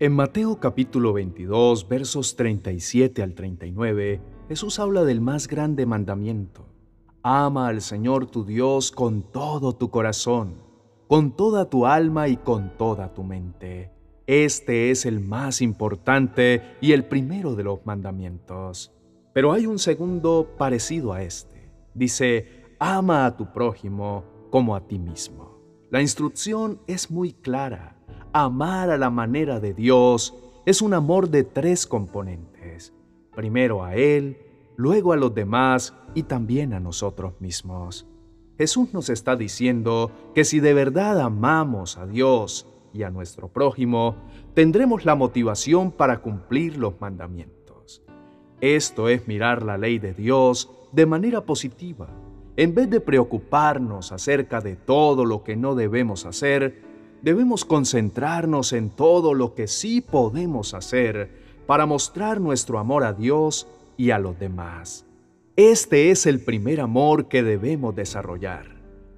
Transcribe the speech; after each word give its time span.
En 0.00 0.12
Mateo 0.12 0.58
capítulo 0.58 1.12
22, 1.12 1.86
versos 1.88 2.34
37 2.34 3.22
al 3.22 3.34
39, 3.34 4.20
Jesús 4.48 4.80
habla 4.80 5.04
del 5.04 5.20
más 5.20 5.46
grande 5.46 5.86
mandamiento. 5.86 6.66
Ama 7.22 7.68
al 7.68 7.80
Señor 7.80 8.26
tu 8.26 8.44
Dios 8.44 8.90
con 8.90 9.22
todo 9.22 9.76
tu 9.76 9.90
corazón, 9.90 10.56
con 11.06 11.36
toda 11.36 11.70
tu 11.70 11.86
alma 11.86 12.26
y 12.26 12.36
con 12.36 12.76
toda 12.76 13.14
tu 13.14 13.22
mente. 13.22 13.92
Este 14.26 14.90
es 14.90 15.06
el 15.06 15.20
más 15.20 15.62
importante 15.62 16.76
y 16.80 16.90
el 16.90 17.04
primero 17.04 17.54
de 17.54 17.62
los 17.62 17.86
mandamientos. 17.86 18.92
Pero 19.32 19.52
hay 19.52 19.66
un 19.66 19.78
segundo 19.78 20.56
parecido 20.58 21.12
a 21.12 21.22
este. 21.22 21.70
Dice, 21.94 22.64
ama 22.80 23.26
a 23.26 23.36
tu 23.36 23.52
prójimo 23.52 24.24
como 24.50 24.74
a 24.74 24.88
ti 24.88 24.98
mismo. 24.98 25.60
La 25.92 26.02
instrucción 26.02 26.80
es 26.88 27.12
muy 27.12 27.32
clara 27.32 27.93
amar 28.34 28.90
a 28.90 28.98
la 28.98 29.10
manera 29.10 29.60
de 29.60 29.72
Dios 29.72 30.34
es 30.66 30.82
un 30.82 30.92
amor 30.92 31.30
de 31.30 31.44
tres 31.44 31.86
componentes. 31.86 32.92
Primero 33.34 33.84
a 33.84 33.94
Él, 33.94 34.38
luego 34.76 35.12
a 35.12 35.16
los 35.16 35.34
demás 35.34 35.94
y 36.14 36.24
también 36.24 36.74
a 36.74 36.80
nosotros 36.80 37.34
mismos. 37.40 38.06
Jesús 38.58 38.92
nos 38.92 39.08
está 39.08 39.36
diciendo 39.36 40.10
que 40.34 40.44
si 40.44 40.58
de 40.58 40.74
verdad 40.74 41.20
amamos 41.20 41.96
a 41.96 42.06
Dios 42.06 42.66
y 42.92 43.04
a 43.04 43.10
nuestro 43.10 43.48
prójimo, 43.48 44.16
tendremos 44.52 45.04
la 45.04 45.14
motivación 45.14 45.92
para 45.92 46.18
cumplir 46.18 46.76
los 46.76 47.00
mandamientos. 47.00 48.02
Esto 48.60 49.08
es 49.08 49.28
mirar 49.28 49.62
la 49.62 49.78
ley 49.78 50.00
de 50.00 50.12
Dios 50.12 50.72
de 50.90 51.06
manera 51.06 51.42
positiva. 51.42 52.08
En 52.56 52.74
vez 52.74 52.90
de 52.90 53.00
preocuparnos 53.00 54.10
acerca 54.10 54.60
de 54.60 54.74
todo 54.74 55.24
lo 55.24 55.44
que 55.44 55.54
no 55.54 55.76
debemos 55.76 56.26
hacer, 56.26 56.83
debemos 57.24 57.64
concentrarnos 57.64 58.74
en 58.74 58.90
todo 58.90 59.32
lo 59.32 59.54
que 59.54 59.66
sí 59.66 60.02
podemos 60.02 60.74
hacer 60.74 61.30
para 61.66 61.86
mostrar 61.86 62.38
nuestro 62.38 62.78
amor 62.78 63.02
a 63.02 63.14
Dios 63.14 63.66
y 63.96 64.10
a 64.10 64.18
los 64.18 64.38
demás. 64.38 65.06
Este 65.56 66.10
es 66.10 66.26
el 66.26 66.44
primer 66.44 66.82
amor 66.82 67.28
que 67.28 67.42
debemos 67.42 67.96
desarrollar, 67.96 68.66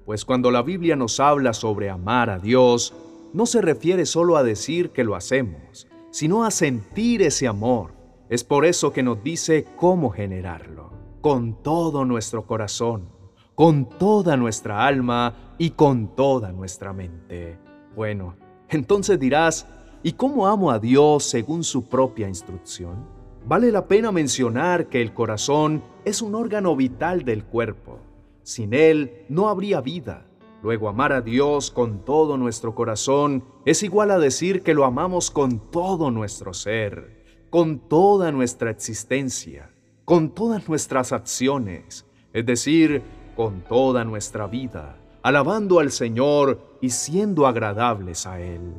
pues 0.05 0.23
cuando 0.23 0.51
la 0.51 0.61
Biblia 0.61 0.95
nos 0.95 1.19
habla 1.19 1.51
sobre 1.51 1.89
amar 1.89 2.29
a 2.29 2.39
Dios, 2.39 2.93
no 3.33 3.45
se 3.45 3.61
refiere 3.61 4.05
solo 4.05 4.37
a 4.37 4.43
decir 4.43 4.91
que 4.91 5.03
lo 5.03 5.13
hacemos, 5.13 5.85
sino 6.09 6.45
a 6.45 6.51
sentir 6.51 7.21
ese 7.21 7.45
amor. 7.45 7.91
Es 8.29 8.45
por 8.45 8.65
eso 8.65 8.93
que 8.93 9.03
nos 9.03 9.21
dice 9.21 9.65
cómo 9.75 10.11
generarlo, 10.11 10.91
con 11.19 11.61
todo 11.61 12.05
nuestro 12.05 12.47
corazón, 12.47 13.09
con 13.53 13.89
toda 13.89 14.37
nuestra 14.37 14.87
alma 14.87 15.55
y 15.57 15.71
con 15.71 16.15
toda 16.15 16.53
nuestra 16.53 16.93
mente. 16.93 17.66
Bueno, 17.97 18.35
entonces 18.69 19.19
dirás, 19.19 19.65
¿y 20.03 20.11
cómo 20.11 20.45
amo 20.45 20.69
a 20.69 20.77
Dios 20.77 21.23
según 21.23 21.63
su 21.63 21.89
propia 21.89 22.27
instrucción? 22.27 23.07
Vale 23.47 23.71
la 23.71 23.87
pena 23.87 24.11
mencionar 24.11 24.85
que 24.85 25.01
el 25.01 25.15
corazón 25.15 25.81
es 26.05 26.21
un 26.21 26.35
órgano 26.35 26.75
vital 26.75 27.25
del 27.25 27.43
cuerpo. 27.43 27.97
Sin 28.43 28.75
él 28.75 29.25
no 29.29 29.49
habría 29.49 29.81
vida. 29.81 30.27
Luego 30.61 30.89
amar 30.89 31.11
a 31.11 31.21
Dios 31.21 31.71
con 31.71 32.05
todo 32.05 32.37
nuestro 32.37 32.75
corazón 32.75 33.43
es 33.65 33.81
igual 33.81 34.11
a 34.11 34.19
decir 34.19 34.61
que 34.61 34.75
lo 34.75 34.85
amamos 34.85 35.31
con 35.31 35.71
todo 35.71 36.11
nuestro 36.11 36.53
ser, 36.53 37.25
con 37.49 37.79
toda 37.79 38.31
nuestra 38.31 38.69
existencia, 38.69 39.71
con 40.05 40.29
todas 40.29 40.69
nuestras 40.69 41.13
acciones, 41.13 42.05
es 42.31 42.45
decir, 42.45 43.01
con 43.35 43.61
toda 43.61 44.03
nuestra 44.03 44.45
vida 44.45 44.99
alabando 45.27 45.79
al 45.79 45.91
Señor 45.91 46.66
y 46.81 46.89
siendo 46.89 47.47
agradables 47.47 48.25
a 48.25 48.39
Él. 48.39 48.73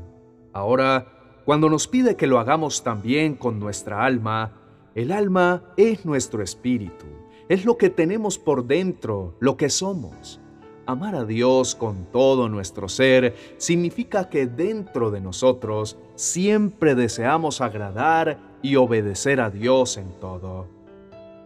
Ahora, 0.52 1.06
cuando 1.44 1.70
nos 1.70 1.88
pide 1.88 2.16
que 2.16 2.26
lo 2.26 2.38
hagamos 2.38 2.82
también 2.82 3.34
con 3.34 3.58
nuestra 3.58 4.04
alma, 4.04 4.52
el 4.94 5.12
alma 5.12 5.62
es 5.76 6.04
nuestro 6.04 6.42
espíritu, 6.42 7.06
es 7.48 7.64
lo 7.64 7.78
que 7.78 7.88
tenemos 7.88 8.38
por 8.38 8.66
dentro, 8.66 9.34
lo 9.40 9.56
que 9.56 9.70
somos. 9.70 10.40
Amar 10.86 11.14
a 11.14 11.24
Dios 11.24 11.74
con 11.74 12.06
todo 12.12 12.48
nuestro 12.48 12.88
ser 12.88 13.34
significa 13.58 14.28
que 14.28 14.46
dentro 14.46 15.10
de 15.10 15.20
nosotros 15.20 15.98
siempre 16.14 16.94
deseamos 16.94 17.60
agradar 17.60 18.38
y 18.62 18.76
obedecer 18.76 19.40
a 19.40 19.50
Dios 19.50 19.98
en 19.98 20.10
todo. 20.18 20.66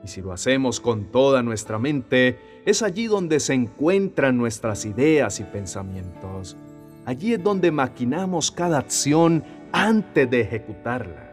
Y 0.05 0.09
si 0.09 0.23
lo 0.23 0.33
hacemos 0.33 0.81
con 0.81 1.05
toda 1.07 1.43
nuestra 1.43 1.79
mente, 1.79 2.39
es 2.65 2.83
allí 2.83 3.06
donde 3.06 3.41
se 3.41 3.55
encuentran 3.55 4.37
nuestras 4.37 4.84
ideas 4.84 5.41
y 5.41 5.45
pensamientos. 5.45 6.56
Allí 7.05 7.34
es 7.34 7.43
donde 7.43 7.73
maquinamos 7.73 8.53
cada 8.53 8.78
acción 8.78 9.43
antes 9.73 10.31
de 10.31 10.43
ejecutarla. 10.43 11.31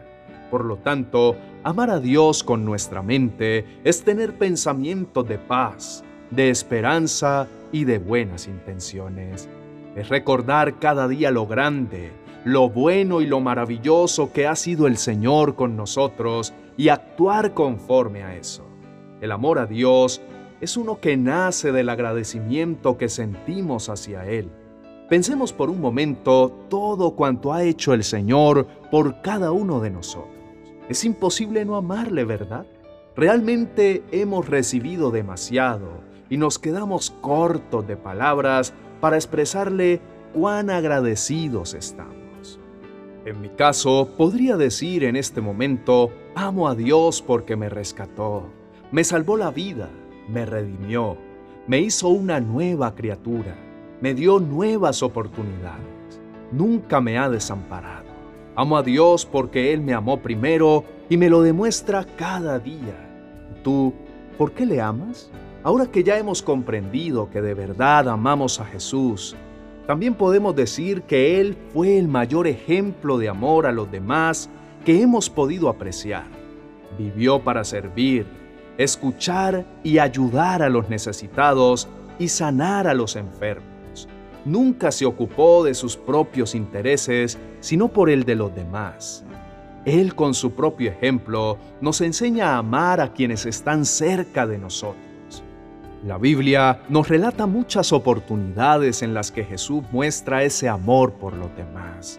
Por 0.50 0.64
lo 0.64 0.78
tanto, 0.78 1.36
amar 1.62 1.90
a 1.90 2.00
Dios 2.00 2.42
con 2.42 2.64
nuestra 2.64 3.02
mente 3.02 3.64
es 3.84 4.02
tener 4.02 4.36
pensamientos 4.36 5.28
de 5.28 5.38
paz, 5.38 6.02
de 6.30 6.50
esperanza 6.50 7.46
y 7.70 7.84
de 7.84 7.98
buenas 7.98 8.48
intenciones. 8.48 9.48
Es 9.94 10.08
recordar 10.08 10.80
cada 10.80 11.06
día 11.06 11.30
lo 11.30 11.46
grande, 11.46 12.10
lo 12.44 12.68
bueno 12.68 13.20
y 13.20 13.26
lo 13.26 13.38
maravilloso 13.38 14.32
que 14.32 14.48
ha 14.48 14.56
sido 14.56 14.88
el 14.88 14.96
Señor 14.96 15.54
con 15.54 15.76
nosotros 15.76 16.52
y 16.76 16.88
actuar 16.88 17.54
conforme 17.54 18.24
a 18.24 18.34
eso. 18.34 18.66
El 19.20 19.30
amor 19.30 19.58
a 19.60 19.66
Dios 19.66 20.20
es 20.60 20.76
uno 20.76 21.00
que 21.00 21.16
nace 21.16 21.72
del 21.72 21.88
agradecimiento 21.88 22.98
que 22.98 23.08
sentimos 23.08 23.88
hacia 23.88 24.26
Él. 24.26 24.50
Pensemos 25.08 25.52
por 25.52 25.70
un 25.70 25.80
momento 25.80 26.50
todo 26.68 27.16
cuanto 27.16 27.52
ha 27.52 27.64
hecho 27.64 27.94
el 27.94 28.04
Señor 28.04 28.66
por 28.90 29.22
cada 29.22 29.52
uno 29.52 29.80
de 29.80 29.90
nosotros. 29.90 30.34
Es 30.88 31.04
imposible 31.04 31.64
no 31.64 31.76
amarle, 31.76 32.24
¿verdad? 32.24 32.66
Realmente 33.16 34.02
hemos 34.12 34.48
recibido 34.48 35.10
demasiado 35.10 35.88
y 36.28 36.36
nos 36.36 36.58
quedamos 36.58 37.10
cortos 37.20 37.86
de 37.86 37.96
palabras 37.96 38.72
para 39.00 39.16
expresarle 39.16 40.00
cuán 40.32 40.70
agradecidos 40.70 41.74
estamos. 41.74 42.60
En 43.24 43.40
mi 43.40 43.48
caso, 43.50 44.10
podría 44.16 44.56
decir 44.56 45.04
en 45.04 45.16
este 45.16 45.40
momento, 45.40 46.10
amo 46.34 46.68
a 46.68 46.74
Dios 46.74 47.20
porque 47.20 47.56
me 47.56 47.68
rescató, 47.68 48.46
me 48.92 49.04
salvó 49.04 49.36
la 49.36 49.50
vida, 49.50 49.90
me 50.32 50.46
redimió, 50.46 51.16
me 51.66 51.80
hizo 51.80 52.08
una 52.08 52.40
nueva 52.40 52.94
criatura, 52.94 53.54
me 54.00 54.14
dio 54.14 54.38
nuevas 54.38 55.02
oportunidades, 55.02 56.20
nunca 56.52 57.00
me 57.00 57.18
ha 57.18 57.28
desamparado. 57.28 58.10
Amo 58.56 58.76
a 58.76 58.82
Dios 58.82 59.26
porque 59.26 59.72
Él 59.72 59.80
me 59.80 59.94
amó 59.94 60.18
primero 60.18 60.84
y 61.08 61.16
me 61.16 61.30
lo 61.30 61.42
demuestra 61.42 62.04
cada 62.16 62.58
día. 62.58 63.08
¿Tú 63.62 63.92
por 64.36 64.52
qué 64.52 64.66
le 64.66 64.80
amas? 64.80 65.30
Ahora 65.62 65.86
que 65.86 66.02
ya 66.02 66.18
hemos 66.18 66.42
comprendido 66.42 67.30
que 67.30 67.42
de 67.42 67.54
verdad 67.54 68.08
amamos 68.08 68.60
a 68.60 68.64
Jesús, 68.64 69.36
también 69.86 70.14
podemos 70.14 70.54
decir 70.54 71.02
que 71.02 71.40
Él 71.40 71.56
fue 71.72 71.98
el 71.98 72.08
mayor 72.08 72.46
ejemplo 72.46 73.18
de 73.18 73.28
amor 73.28 73.66
a 73.66 73.72
los 73.72 73.90
demás 73.90 74.48
que 74.84 75.02
hemos 75.02 75.28
podido 75.28 75.68
apreciar. 75.68 76.24
Vivió 76.96 77.40
para 77.40 77.64
servir, 77.64 78.26
escuchar 78.82 79.64
y 79.82 79.98
ayudar 79.98 80.62
a 80.62 80.68
los 80.68 80.88
necesitados 80.88 81.88
y 82.18 82.28
sanar 82.28 82.86
a 82.86 82.94
los 82.94 83.16
enfermos. 83.16 84.08
Nunca 84.44 84.90
se 84.92 85.06
ocupó 85.06 85.64
de 85.64 85.74
sus 85.74 85.96
propios 85.96 86.54
intereses, 86.54 87.38
sino 87.60 87.88
por 87.88 88.10
el 88.10 88.24
de 88.24 88.36
los 88.36 88.54
demás. 88.54 89.24
Él 89.84 90.14
con 90.14 90.34
su 90.34 90.52
propio 90.52 90.90
ejemplo 90.90 91.58
nos 91.80 92.00
enseña 92.00 92.54
a 92.54 92.58
amar 92.58 93.00
a 93.00 93.12
quienes 93.12 93.46
están 93.46 93.84
cerca 93.84 94.46
de 94.46 94.58
nosotros 94.58 95.10
la 96.04 96.16
Biblia 96.16 96.80
nos 96.88 97.08
relata 97.08 97.44
muchas 97.44 97.92
oportunidades 97.92 99.02
en 99.02 99.12
las 99.12 99.30
que 99.30 99.44
Jesús 99.44 99.82
muestra 99.92 100.42
ese 100.42 100.66
amor 100.66 101.12
por 101.12 101.34
los 101.34 101.54
demás. 101.56 102.18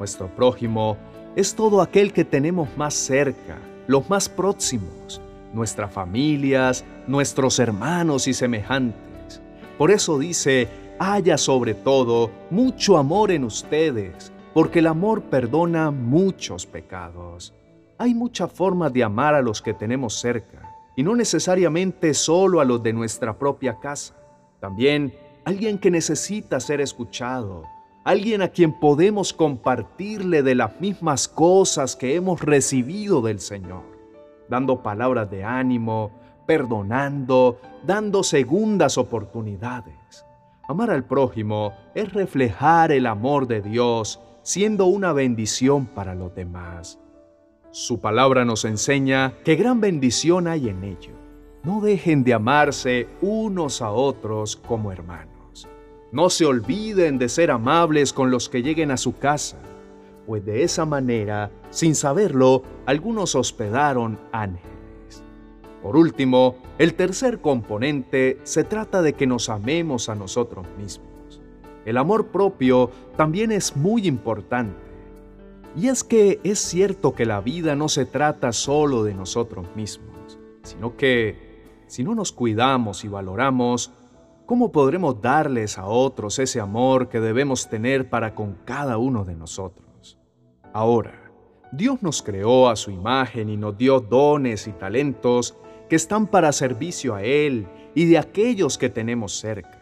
Nuestro 0.00 0.26
prójimo 0.34 0.96
es 1.36 1.54
todo 1.54 1.80
aquel 1.80 2.12
que 2.12 2.24
tenemos 2.24 2.68
más 2.76 2.92
cerca, 2.92 3.58
los 3.86 4.10
más 4.10 4.28
próximos, 4.28 5.20
nuestras 5.52 5.92
familias, 5.92 6.84
nuestros 7.06 7.58
hermanos 7.58 8.28
y 8.28 8.34
semejantes. 8.34 9.40
Por 9.78 9.90
eso 9.90 10.18
dice, 10.18 10.68
haya 10.98 11.38
sobre 11.38 11.74
todo 11.74 12.30
mucho 12.50 12.98
amor 12.98 13.30
en 13.30 13.44
ustedes, 13.44 14.32
porque 14.52 14.80
el 14.80 14.86
amor 14.86 15.22
perdona 15.22 15.90
muchos 15.90 16.66
pecados. 16.66 17.54
Hay 17.98 18.14
muchas 18.14 18.52
formas 18.52 18.92
de 18.92 19.04
amar 19.04 19.34
a 19.34 19.42
los 19.42 19.62
que 19.62 19.74
tenemos 19.74 20.20
cerca 20.20 20.70
y 20.96 21.02
no 21.02 21.14
necesariamente 21.14 22.14
solo 22.14 22.60
a 22.60 22.64
los 22.64 22.82
de 22.82 22.92
nuestra 22.92 23.38
propia 23.38 23.78
casa. 23.78 24.14
También 24.60 25.14
alguien 25.44 25.78
que 25.78 25.90
necesita 25.90 26.60
ser 26.60 26.80
escuchado, 26.80 27.64
alguien 28.04 28.42
a 28.42 28.48
quien 28.48 28.78
podemos 28.78 29.32
compartirle 29.32 30.42
de 30.42 30.54
las 30.54 30.80
mismas 30.80 31.28
cosas 31.28 31.96
que 31.96 32.14
hemos 32.14 32.40
recibido 32.40 33.22
del 33.22 33.40
Señor, 33.40 33.82
dando 34.50 34.82
palabras 34.82 35.30
de 35.30 35.44
ánimo, 35.44 36.10
perdonando, 36.44 37.58
dando 37.86 38.22
segundas 38.22 38.98
oportunidades. 38.98 40.26
Amar 40.68 40.90
al 40.90 41.04
prójimo 41.04 41.72
es 41.94 42.12
reflejar 42.12 42.92
el 42.92 43.06
amor 43.06 43.46
de 43.46 43.62
Dios 43.62 44.20
siendo 44.42 44.86
una 44.86 45.12
bendición 45.12 45.86
para 45.86 46.14
los 46.14 46.34
demás. 46.34 46.98
Su 47.70 48.00
palabra 48.00 48.44
nos 48.44 48.64
enseña 48.64 49.34
que 49.44 49.54
gran 49.54 49.80
bendición 49.80 50.48
hay 50.48 50.68
en 50.68 50.82
ello. 50.82 51.12
No 51.62 51.80
dejen 51.80 52.24
de 52.24 52.34
amarse 52.34 53.08
unos 53.20 53.80
a 53.82 53.90
otros 53.90 54.56
como 54.56 54.90
hermanos. 54.90 55.68
No 56.10 56.30
se 56.30 56.46
olviden 56.46 57.18
de 57.18 57.28
ser 57.28 57.52
amables 57.52 58.12
con 58.12 58.30
los 58.30 58.48
que 58.48 58.62
lleguen 58.62 58.90
a 58.90 58.96
su 58.96 59.18
casa, 59.18 59.58
pues 60.30 60.44
de 60.44 60.62
esa 60.62 60.84
manera, 60.84 61.50
sin 61.70 61.96
saberlo, 61.96 62.62
algunos 62.86 63.34
hospedaron 63.34 64.16
ángeles. 64.30 65.24
Por 65.82 65.96
último, 65.96 66.54
el 66.78 66.94
tercer 66.94 67.40
componente 67.40 68.38
se 68.44 68.62
trata 68.62 69.02
de 69.02 69.14
que 69.14 69.26
nos 69.26 69.48
amemos 69.48 70.08
a 70.08 70.14
nosotros 70.14 70.68
mismos. 70.78 71.40
El 71.84 71.96
amor 71.96 72.28
propio 72.28 72.92
también 73.16 73.50
es 73.50 73.76
muy 73.76 74.06
importante. 74.06 74.76
Y 75.74 75.88
es 75.88 76.04
que 76.04 76.38
es 76.44 76.60
cierto 76.60 77.12
que 77.12 77.26
la 77.26 77.40
vida 77.40 77.74
no 77.74 77.88
se 77.88 78.06
trata 78.06 78.52
solo 78.52 79.02
de 79.02 79.14
nosotros 79.14 79.66
mismos, 79.74 80.38
sino 80.62 80.96
que 80.96 81.82
si 81.88 82.04
no 82.04 82.14
nos 82.14 82.30
cuidamos 82.30 83.02
y 83.04 83.08
valoramos, 83.08 83.90
¿cómo 84.46 84.70
podremos 84.70 85.20
darles 85.20 85.76
a 85.76 85.86
otros 85.86 86.38
ese 86.38 86.60
amor 86.60 87.08
que 87.08 87.18
debemos 87.18 87.68
tener 87.68 88.08
para 88.08 88.36
con 88.36 88.58
cada 88.64 88.96
uno 88.96 89.24
de 89.24 89.34
nosotros? 89.34 89.89
Ahora, 90.72 91.32
Dios 91.72 92.02
nos 92.02 92.22
creó 92.22 92.68
a 92.68 92.76
su 92.76 92.90
imagen 92.90 93.48
y 93.48 93.56
nos 93.56 93.76
dio 93.76 94.00
dones 94.00 94.66
y 94.66 94.72
talentos 94.72 95.56
que 95.88 95.96
están 95.96 96.28
para 96.28 96.52
servicio 96.52 97.14
a 97.14 97.22
Él 97.22 97.66
y 97.94 98.06
de 98.06 98.18
aquellos 98.18 98.78
que 98.78 98.88
tenemos 98.88 99.38
cerca. 99.38 99.78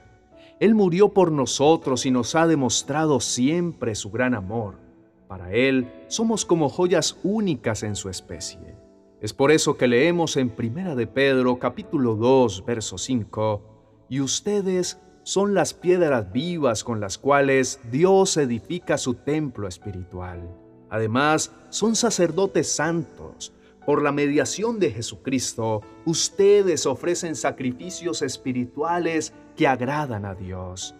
Él 0.61 0.75
murió 0.75 1.11
por 1.11 1.31
nosotros 1.31 2.07
y 2.07 2.11
nos 2.11 2.35
ha 2.35 2.47
demostrado 2.47 3.21
siempre 3.21 3.95
su 3.95 4.11
gran 4.11 4.35
amor. 4.35 4.77
Para 5.29 5.53
Él 5.53 5.93
somos 6.09 6.45
como 6.45 6.69
joyas 6.69 7.19
únicas 7.23 7.83
en 7.83 7.95
su 7.95 8.09
especie. 8.09 8.77
Es 9.21 9.35
por 9.35 9.51
eso 9.51 9.77
que 9.77 9.89
leemos 9.89 10.37
en 10.37 10.49
Primera 10.49 10.95
de 10.95 11.07
Pedro 11.07 11.59
capítulo 11.59 12.15
2, 12.15 12.65
verso 12.65 12.99
5, 12.99 14.07
y 14.09 14.21
ustedes 14.21 15.01
son 15.23 15.55
las 15.55 15.75
piedras 15.75 16.33
vivas 16.33 16.83
con 16.83 17.01
las 17.01 17.19
cuales 17.19 17.81
Dios 17.91 18.37
edifica 18.37 18.97
su 18.97 19.15
templo 19.15 19.69
espiritual. 19.69 20.49
Además, 20.91 21.53
son 21.71 21.97
sacerdotes 21.97 22.71
santos, 22.71 23.53
por 23.89 24.03
la 24.03 24.13
mediación 24.13 24.79
de 24.79 24.91
Jesucristo, 24.91 25.81
ustedes 26.05 26.85
ofrecen 26.85 27.35
sacrificios 27.35 28.21
espirituales 28.21 29.33
que 29.57 29.67
agradan 29.67 30.27
a 30.27 30.35
Dios. 30.35 30.95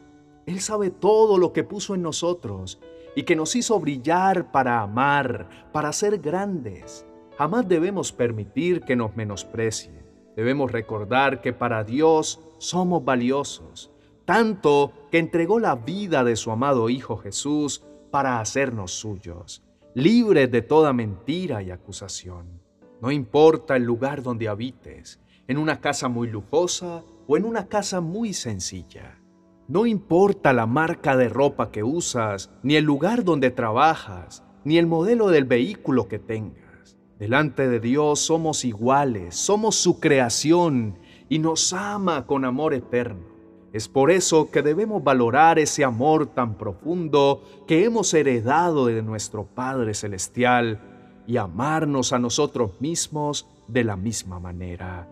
Él 0.47 0.61
sabe 0.61 0.89
todo 0.89 1.37
lo 1.37 1.53
que 1.53 1.65
puso 1.65 1.95
en 1.95 2.01
nosotros 2.01 2.81
y 3.15 3.25
que 3.25 3.37
nos 3.37 3.55
hizo 3.57 3.79
brillar 3.79 4.51
para 4.53 4.81
amar, 4.81 5.51
para 5.71 5.93
ser 5.93 6.17
grandes. 6.17 7.05
Jamás 7.37 7.69
debemos 7.69 8.11
permitir 8.11 8.81
que 8.81 8.97
nos 8.97 9.15
menosprecie. 9.15 10.03
Debemos 10.35 10.73
recordar 10.73 11.43
que 11.43 11.53
para 11.53 11.85
Dios 11.85 12.41
somos 12.57 13.05
valiosos, 13.05 13.91
tanto 14.25 14.93
que 15.11 15.19
entregó 15.19 15.61
la 15.61 15.75
vida 15.75 16.25
de 16.25 16.37
su 16.37 16.51
amado 16.51 16.89
Hijo 16.89 17.19
Jesús 17.19 17.85
para 18.11 18.41
hacernos 18.41 18.93
suyos, 18.93 19.63
libres 19.99 20.49
de 20.53 20.63
toda 20.63 20.93
mentira 20.93 21.61
y 21.61 21.73
acusación. 21.73 22.63
No 23.03 23.11
importa 23.11 23.75
el 23.75 23.83
lugar 23.83 24.23
donde 24.23 24.47
habites, 24.47 25.21
en 25.49 25.59
una 25.59 25.81
casa 25.81 26.07
muy 26.09 26.29
lujosa 26.29 27.03
o 27.27 27.37
en 27.37 27.45
una 27.45 27.67
casa 27.67 28.01
muy 28.01 28.33
sencilla. 28.33 29.19
No 29.67 29.87
importa 29.87 30.53
la 30.53 30.67
marca 30.67 31.17
de 31.17 31.29
ropa 31.29 31.73
que 31.73 31.83
usas, 31.83 32.53
ni 32.63 32.77
el 32.77 32.85
lugar 32.85 33.25
donde 33.25 33.51
trabajas, 33.51 34.45
ni 34.65 34.79
el 34.79 34.87
modelo 34.87 35.31
del 35.31 35.47
vehículo 35.47 36.07
que 36.07 36.21
tengas. 36.21 36.97
Delante 37.19 37.69
de 37.69 37.81
Dios 37.81 38.21
somos 38.21 38.65
iguales, 38.65 39.35
somos 39.35 39.75
su 39.75 39.99
creación 39.99 40.97
y 41.29 41.41
nos 41.41 41.73
ama 41.73 42.25
con 42.25 42.45
amor 42.45 42.73
eterno. 42.73 43.38
Es 43.73 43.87
por 43.87 44.11
eso 44.11 44.51
que 44.51 44.63
debemos 44.63 45.05
valorar 45.05 45.59
ese 45.59 45.85
amor 45.85 46.27
tan 46.27 46.55
profundo 46.55 47.43
que 47.67 47.85
hemos 47.85 48.15
heredado 48.15 48.87
de 48.87 49.03
nuestro 49.03 49.45
Padre 49.45 49.93
Celestial 49.93 50.81
y 51.27 51.37
amarnos 51.37 52.15
a 52.15 52.19
nosotros 52.19 52.81
mismos 52.81 53.47
de 53.67 53.85
la 53.85 53.97
misma 53.97 54.41
manera. 54.41 55.07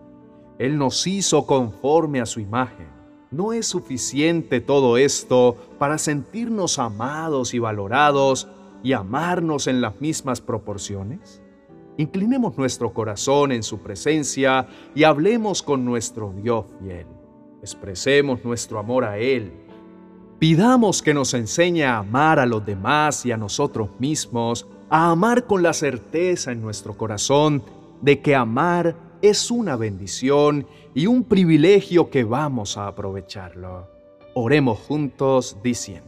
Él 0.57 0.79
nos 0.79 1.05
hizo 1.05 1.45
conforme 1.45 2.19
a 2.19 2.25
su 2.25 2.39
imagen. 2.39 2.87
¿No 3.29 3.53
es 3.53 3.67
suficiente 3.67 4.59
todo 4.59 4.97
esto 4.97 5.55
para 5.77 5.99
sentirnos 5.99 6.79
amados 6.79 7.53
y 7.53 7.59
valorados 7.59 8.47
y 8.81 8.93
amarnos 8.93 9.67
en 9.67 9.81
las 9.81 10.01
mismas 10.01 10.41
proporciones? 10.41 11.43
Inclinemos 11.97 12.57
nuestro 12.57 12.93
corazón 12.93 13.51
en 13.51 13.61
su 13.61 13.79
presencia 13.79 14.67
y 14.95 15.03
hablemos 15.03 15.61
con 15.61 15.85
nuestro 15.85 16.33
Dios 16.41 16.65
fiel. 16.79 17.16
Expresemos 17.61 18.43
nuestro 18.43 18.79
amor 18.79 19.03
a 19.05 19.17
Él. 19.17 19.51
Pidamos 20.39 21.01
que 21.01 21.13
nos 21.13 21.33
enseñe 21.33 21.83
a 21.83 21.97
amar 21.97 22.39
a 22.39 22.45
los 22.45 22.65
demás 22.65 23.25
y 23.25 23.31
a 23.31 23.37
nosotros 23.37 23.89
mismos 23.99 24.67
a 24.89 25.11
amar 25.11 25.45
con 25.45 25.63
la 25.63 25.73
certeza 25.73 26.51
en 26.51 26.61
nuestro 26.61 26.95
corazón 26.95 27.63
de 28.01 28.21
que 28.21 28.35
amar 28.35 28.95
es 29.21 29.49
una 29.49 29.75
bendición 29.75 30.67
y 30.93 31.07
un 31.07 31.23
privilegio 31.23 32.09
que 32.09 32.23
vamos 32.23 32.77
a 32.77 32.87
aprovecharlo. 32.87 33.87
Oremos 34.35 34.79
juntos 34.79 35.57
diciendo, 35.63 36.07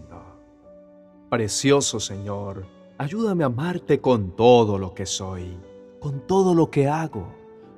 Precioso 1.30 2.00
Señor, 2.00 2.66
ayúdame 2.98 3.44
a 3.44 3.48
amarte 3.48 4.00
con 4.00 4.36
todo 4.36 4.78
lo 4.78 4.94
que 4.94 5.06
soy, 5.06 5.58
con 6.00 6.26
todo 6.28 6.54
lo 6.54 6.70
que 6.70 6.88
hago, 6.88 7.34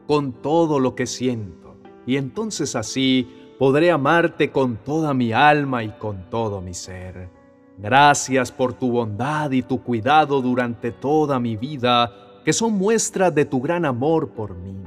con 0.07 0.33
todo 0.33 0.79
lo 0.79 0.95
que 0.95 1.05
siento, 1.05 1.77
y 2.05 2.17
entonces 2.17 2.75
así 2.75 3.40
podré 3.61 3.91
amarte 3.91 4.49
con 4.49 4.77
toda 4.77 5.13
mi 5.13 5.33
alma 5.33 5.83
y 5.83 5.89
con 5.89 6.31
todo 6.31 6.61
mi 6.61 6.73
ser. 6.73 7.29
Gracias 7.77 8.51
por 8.51 8.73
tu 8.73 8.89
bondad 8.89 9.51
y 9.51 9.61
tu 9.61 9.83
cuidado 9.83 10.41
durante 10.41 10.91
toda 10.91 11.39
mi 11.39 11.57
vida, 11.57 12.11
que 12.43 12.53
son 12.53 12.73
muestras 12.73 13.35
de 13.35 13.45
tu 13.45 13.61
gran 13.61 13.85
amor 13.85 14.29
por 14.29 14.55
mí. 14.55 14.81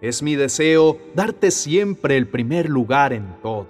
Es 0.00 0.22
mi 0.22 0.36
deseo 0.36 0.96
darte 1.12 1.50
siempre 1.50 2.16
el 2.16 2.28
primer 2.28 2.70
lugar 2.70 3.12
en 3.12 3.34
todo. 3.42 3.66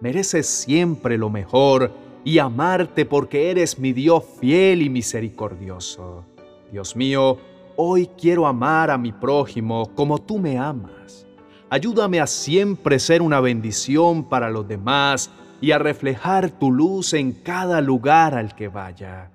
Mereces 0.00 0.46
siempre 0.46 1.18
lo 1.18 1.28
mejor 1.28 1.90
y 2.22 2.38
amarte 2.38 3.06
porque 3.06 3.50
eres 3.50 3.80
mi 3.80 3.92
Dios 3.92 4.22
fiel 4.38 4.82
y 4.82 4.90
misericordioso. 4.90 6.24
Dios 6.70 6.94
mío, 6.94 7.38
hoy 7.74 8.08
quiero 8.16 8.46
amar 8.46 8.92
a 8.92 8.96
mi 8.96 9.10
prójimo 9.10 9.90
como 9.96 10.18
tú 10.18 10.38
me 10.38 10.56
amas. 10.56 11.26
Ayúdame 11.74 12.20
a 12.20 12.28
siempre 12.28 13.00
ser 13.00 13.20
una 13.20 13.40
bendición 13.40 14.28
para 14.28 14.48
los 14.48 14.68
demás 14.68 15.32
y 15.60 15.72
a 15.72 15.78
reflejar 15.78 16.48
tu 16.52 16.70
luz 16.70 17.14
en 17.14 17.32
cada 17.32 17.80
lugar 17.80 18.36
al 18.36 18.54
que 18.54 18.68
vaya. 18.68 19.32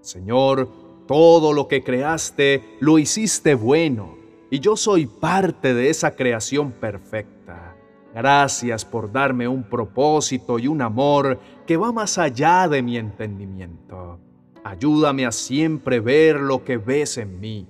Señor, 0.00 0.70
todo 1.06 1.52
lo 1.52 1.68
que 1.68 1.84
creaste 1.84 2.78
lo 2.80 2.98
hiciste 2.98 3.54
bueno, 3.54 4.16
y 4.50 4.60
yo 4.60 4.74
soy 4.74 5.04
parte 5.04 5.74
de 5.74 5.90
esa 5.90 6.16
creación 6.16 6.72
perfecta. 6.72 7.76
Gracias 8.14 8.86
por 8.86 9.12
darme 9.12 9.46
un 9.46 9.62
propósito 9.62 10.58
y 10.58 10.68
un 10.68 10.80
amor 10.80 11.38
que 11.66 11.76
va 11.76 11.92
más 11.92 12.16
allá 12.16 12.68
de 12.68 12.80
mi 12.80 12.96
entendimiento. 12.96 14.18
Ayúdame 14.64 15.26
a 15.26 15.30
siempre 15.30 16.00
ver 16.00 16.40
lo 16.40 16.64
que 16.64 16.78
ves 16.78 17.18
en 17.18 17.38
mí. 17.38 17.68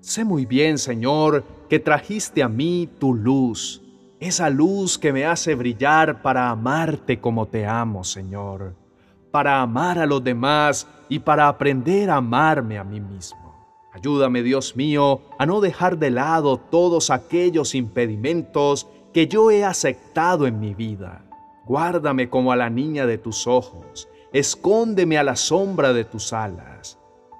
Sé 0.00 0.24
muy 0.24 0.46
bien, 0.46 0.78
Señor, 0.78 1.44
que 1.68 1.78
trajiste 1.78 2.42
a 2.42 2.48
mí 2.48 2.88
tu 2.98 3.14
luz 3.14 3.82
esa 4.20 4.50
luz 4.50 4.98
que 4.98 5.12
me 5.12 5.24
hace 5.24 5.54
brillar 5.54 6.22
para 6.22 6.50
amarte 6.50 7.20
como 7.20 7.46
te 7.46 7.66
amo, 7.66 8.02
Señor, 8.02 8.74
para 9.30 9.60
amar 9.60 9.98
a 9.98 10.06
los 10.06 10.22
demás 10.24 10.88
y 11.08 11.20
para 11.20 11.46
aprender 11.46 12.10
a 12.10 12.16
amarme 12.16 12.78
a 12.78 12.84
mí 12.84 13.00
mismo. 13.00 13.38
Ayúdame, 13.92 14.42
Dios 14.42 14.76
mío, 14.76 15.20
a 15.38 15.46
no 15.46 15.60
dejar 15.60 15.98
de 15.98 16.10
lado 16.10 16.56
todos 16.56 17.10
aquellos 17.10 17.74
impedimentos 17.74 18.88
que 19.12 19.28
yo 19.28 19.50
he 19.50 19.64
aceptado 19.64 20.46
en 20.46 20.60
mi 20.60 20.74
vida. 20.74 21.24
Guárdame 21.64 22.28
como 22.28 22.52
a 22.52 22.56
la 22.56 22.70
niña 22.70 23.06
de 23.06 23.18
tus 23.18 23.46
ojos, 23.46 24.08
escóndeme 24.32 25.18
a 25.18 25.22
la 25.22 25.36
sombra 25.36 25.92
de 25.92 26.04
tus 26.04 26.32
alas. 26.32 26.97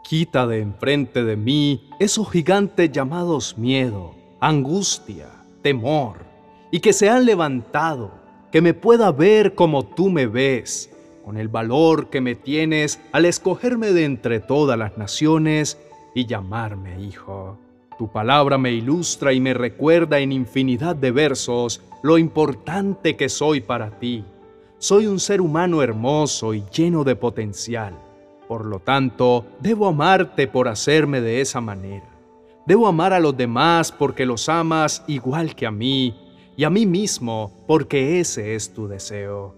Quita 0.08 0.46
de 0.46 0.60
enfrente 0.60 1.22
de 1.22 1.36
mí 1.36 1.90
esos 1.98 2.30
gigantes 2.30 2.90
llamados 2.90 3.58
miedo, 3.58 4.14
angustia, 4.40 5.28
temor 5.60 6.24
y 6.70 6.80
que 6.80 6.94
se 6.94 7.10
han 7.10 7.26
levantado, 7.26 8.12
que 8.50 8.62
me 8.62 8.72
pueda 8.72 9.12
ver 9.12 9.54
como 9.54 9.84
tú 9.84 10.08
me 10.08 10.26
ves, 10.26 10.88
con 11.26 11.36
el 11.36 11.48
valor 11.48 12.08
que 12.08 12.22
me 12.22 12.34
tienes 12.34 12.98
al 13.12 13.26
escogerme 13.26 13.92
de 13.92 14.06
entre 14.06 14.40
todas 14.40 14.78
las 14.78 14.96
naciones 14.96 15.76
y 16.14 16.24
llamarme 16.24 16.98
hijo. 17.02 17.58
Tu 17.98 18.10
palabra 18.10 18.56
me 18.56 18.72
ilustra 18.72 19.34
y 19.34 19.40
me 19.40 19.52
recuerda 19.52 20.20
en 20.20 20.32
infinidad 20.32 20.96
de 20.96 21.10
versos 21.10 21.82
lo 22.02 22.16
importante 22.16 23.14
que 23.14 23.28
soy 23.28 23.60
para 23.60 23.90
ti. 23.98 24.24
Soy 24.78 25.06
un 25.06 25.20
ser 25.20 25.42
humano 25.42 25.82
hermoso 25.82 26.54
y 26.54 26.64
lleno 26.72 27.04
de 27.04 27.14
potencial. 27.14 28.07
Por 28.48 28.64
lo 28.64 28.80
tanto, 28.80 29.44
debo 29.60 29.86
amarte 29.88 30.48
por 30.48 30.68
hacerme 30.68 31.20
de 31.20 31.42
esa 31.42 31.60
manera. 31.60 32.08
Debo 32.66 32.86
amar 32.86 33.12
a 33.12 33.20
los 33.20 33.36
demás 33.36 33.92
porque 33.92 34.24
los 34.24 34.48
amas 34.48 35.04
igual 35.06 35.54
que 35.54 35.66
a 35.66 35.70
mí 35.70 36.18
y 36.56 36.64
a 36.64 36.70
mí 36.70 36.86
mismo 36.86 37.64
porque 37.66 38.20
ese 38.20 38.54
es 38.54 38.72
tu 38.72 38.88
deseo. 38.88 39.54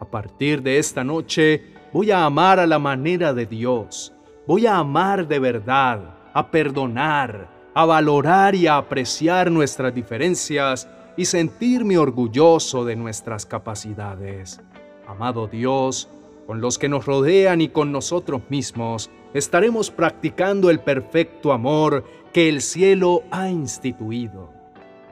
A 0.00 0.06
partir 0.06 0.62
de 0.62 0.78
esta 0.78 1.04
noche 1.04 1.62
voy 1.92 2.10
a 2.10 2.24
amar 2.24 2.58
a 2.58 2.66
la 2.66 2.78
manera 2.78 3.34
de 3.34 3.46
Dios. 3.46 4.12
Voy 4.46 4.66
a 4.66 4.78
amar 4.78 5.28
de 5.28 5.38
verdad, 5.38 6.16
a 6.32 6.50
perdonar, 6.50 7.48
a 7.74 7.84
valorar 7.84 8.54
y 8.54 8.66
a 8.66 8.78
apreciar 8.78 9.50
nuestras 9.50 9.94
diferencias 9.94 10.88
y 11.16 11.26
sentirme 11.26 11.98
orgulloso 11.98 12.84
de 12.84 12.96
nuestras 12.96 13.46
capacidades. 13.46 14.60
Amado 15.06 15.46
Dios, 15.46 16.08
con 16.46 16.60
los 16.60 16.78
que 16.78 16.88
nos 16.88 17.06
rodean 17.06 17.60
y 17.60 17.68
con 17.68 17.92
nosotros 17.92 18.42
mismos, 18.48 19.10
estaremos 19.34 19.90
practicando 19.90 20.70
el 20.70 20.80
perfecto 20.80 21.52
amor 21.52 22.04
que 22.32 22.48
el 22.48 22.60
cielo 22.62 23.22
ha 23.30 23.48
instituido. 23.48 24.50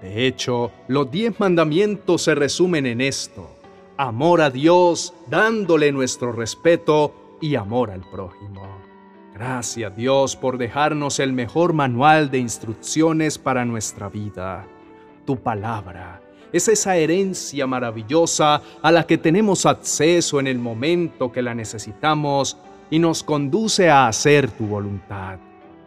De 0.02 0.26
hecho, 0.26 0.72
los 0.88 1.10
diez 1.10 1.38
mandamientos 1.38 2.22
se 2.22 2.34
resumen 2.34 2.86
en 2.86 3.00
esto. 3.00 3.50
Amor 3.96 4.40
a 4.40 4.50
Dios, 4.50 5.12
dándole 5.28 5.92
nuestro 5.92 6.32
respeto 6.32 7.36
y 7.40 7.54
amor 7.54 7.90
al 7.90 8.00
prójimo. 8.10 8.62
Gracias 9.34 9.94
Dios 9.96 10.36
por 10.36 10.58
dejarnos 10.58 11.18
el 11.18 11.32
mejor 11.32 11.72
manual 11.72 12.30
de 12.30 12.38
instrucciones 12.38 13.38
para 13.38 13.64
nuestra 13.64 14.08
vida. 14.08 14.66
Tu 15.24 15.36
palabra 15.36 16.20
es 16.52 16.68
esa 16.68 16.96
herencia 16.96 17.66
maravillosa 17.66 18.62
a 18.82 18.92
la 18.92 19.06
que 19.06 19.18
tenemos 19.18 19.66
acceso 19.66 20.40
en 20.40 20.46
el 20.46 20.58
momento 20.58 21.30
que 21.32 21.42
la 21.42 21.54
necesitamos 21.54 22.56
y 22.90 22.98
nos 22.98 23.22
conduce 23.22 23.88
a 23.88 24.08
hacer 24.08 24.50
tu 24.50 24.66
voluntad. 24.66 25.38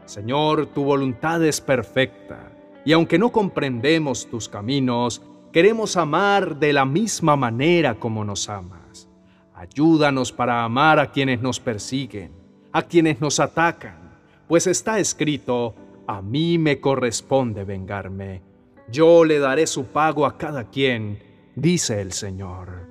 Señor, 0.05 0.67
tu 0.67 0.83
voluntad 0.83 1.43
es 1.43 1.61
perfecta, 1.61 2.51
y 2.85 2.91
aunque 2.91 3.17
no 3.17 3.31
comprendemos 3.31 4.29
tus 4.29 4.49
caminos, 4.49 5.21
queremos 5.51 5.95
amar 5.97 6.57
de 6.57 6.73
la 6.73 6.85
misma 6.85 7.35
manera 7.35 7.95
como 7.95 8.25
nos 8.25 8.49
amas. 8.49 9.07
Ayúdanos 9.55 10.31
para 10.31 10.63
amar 10.63 10.99
a 10.99 11.11
quienes 11.11 11.41
nos 11.41 11.59
persiguen, 11.59 12.31
a 12.71 12.81
quienes 12.81 13.21
nos 13.21 13.39
atacan, 13.39 14.03
pues 14.47 14.67
está 14.67 14.99
escrito, 14.99 15.73
a 16.05 16.21
mí 16.21 16.57
me 16.57 16.79
corresponde 16.79 17.63
vengarme. 17.63 18.52
Yo 18.91 19.25
le 19.25 19.39
daré 19.39 19.67
su 19.67 19.85
pago 19.85 20.25
a 20.25 20.37
cada 20.37 20.69
quien, 20.69 21.19
dice 21.55 22.01
el 22.01 22.11
Señor. 22.11 22.87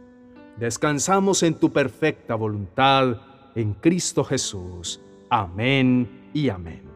Descansamos 0.57 1.43
en 1.43 1.55
tu 1.55 1.73
perfecta 1.73 2.35
voluntad, 2.35 3.17
en 3.55 3.75
Cristo 3.75 4.25
Jesús. 4.25 5.01
Amén 5.29 6.31
y 6.33 6.49
amén. 6.49 6.92